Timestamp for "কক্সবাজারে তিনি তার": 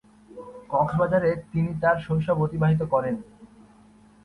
0.69-1.97